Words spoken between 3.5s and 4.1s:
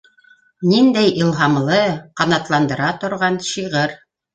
шиғыр.